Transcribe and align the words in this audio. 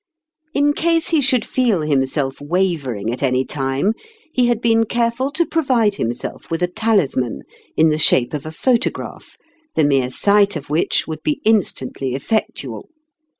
In 0.55 0.73
case 0.73 1.09
he 1.09 1.21
should 1.21 1.45
feel 1.45 1.81
himself 1.81 2.41
wavering 2.41 3.13
at 3.13 3.21
any 3.21 3.45
time, 3.45 3.93
he 4.33 4.47
had 4.47 4.59
been 4.59 4.85
careful 4.85 5.29
to 5.33 5.45
provide 5.45 5.93
himself 5.93 6.49
with 6.49 6.63
a 6.63 6.67
talisman 6.67 7.43
in 7.77 7.89
the 7.91 7.99
shape 7.99 8.33
of 8.33 8.47
a 8.47 8.51
photograph, 8.51 9.37
the 9.75 9.83
mere 9.83 10.09
sight 10.09 10.55
of 10.55 10.71
which 10.71 11.07
would 11.07 11.21
be 11.21 11.39
instantly 11.45 12.15
effectual. 12.15 12.89